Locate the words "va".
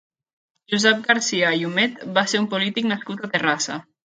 2.17-2.25